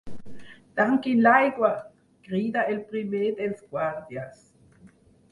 Tanquin 0.77 1.19
l'aigua! 1.25 1.69
—crida 1.97 2.63
el 2.75 2.79
primer 2.93 3.29
dels 3.41 3.61
guàrdies. 3.75 4.41